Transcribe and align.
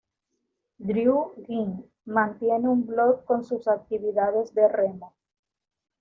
Drew 0.79 1.35
Ginn 1.45 1.79
mantiene 2.05 2.67
un 2.67 2.87
blog 2.87 3.23
con 3.23 3.43
sus 3.45 3.67
actividades 3.67 4.51
de 4.55 4.67
remo. 4.67 5.13